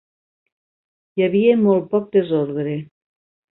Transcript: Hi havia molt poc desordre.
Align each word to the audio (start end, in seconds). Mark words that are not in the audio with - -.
Hi 1.19 1.27
havia 1.27 1.59
molt 1.67 1.87
poc 1.93 2.11
desordre. 2.19 2.77